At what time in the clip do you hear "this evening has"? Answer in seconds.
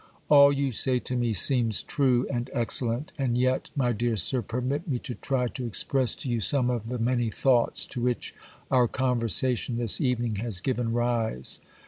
9.77-10.59